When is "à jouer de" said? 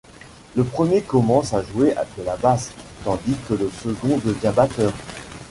1.53-2.23